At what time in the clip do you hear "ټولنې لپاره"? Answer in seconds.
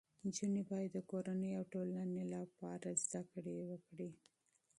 1.73-2.87